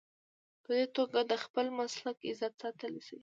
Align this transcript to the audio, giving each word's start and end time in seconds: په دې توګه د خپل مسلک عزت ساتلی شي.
په 0.63 0.71
دې 0.77 0.85
توګه 0.97 1.19
د 1.31 1.33
خپل 1.43 1.65
مسلک 1.79 2.17
عزت 2.29 2.53
ساتلی 2.61 3.01
شي. 3.07 3.17